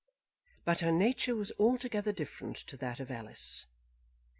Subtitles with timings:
[0.65, 3.67] But her nature was altogether different to that of Alice.